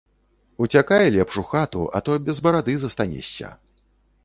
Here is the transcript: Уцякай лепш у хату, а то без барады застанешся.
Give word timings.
Уцякай 0.65 1.11
лепш 1.15 1.37
у 1.41 1.43
хату, 1.51 1.83
а 1.99 2.01
то 2.01 2.17
без 2.17 2.41
барады 2.47 2.77
застанешся. 2.85 3.55